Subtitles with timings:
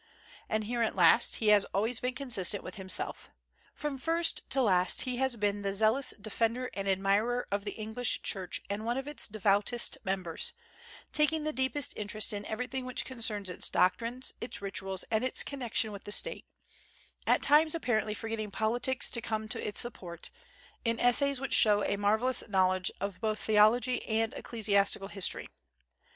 [0.49, 3.29] And here, at least, he has always been consistent with himself.
[3.75, 8.23] From first to last he has been the zealous defender and admirer of the English
[8.23, 10.53] Church and one of its devoutest members,
[11.13, 15.91] taking the deepest interest in everything which concerns its doctrines, its ritual, and its connection
[15.91, 16.47] with the State,
[17.27, 20.31] at times apparently forgetting politics to come to its support,
[20.83, 25.47] in essays which show a marvellous knowledge of both theology and ecclesiastical history.